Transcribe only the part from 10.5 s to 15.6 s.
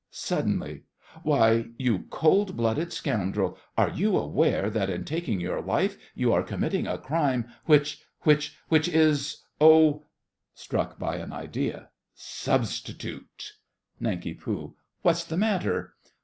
(Struck by an idea.) Substitute! NANK. What's the